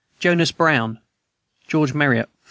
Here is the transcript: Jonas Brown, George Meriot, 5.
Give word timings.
Jonas 0.17 0.51
Brown, 0.51 0.99
George 1.67 1.93
Meriot, 1.93 2.25
5. 2.25 2.33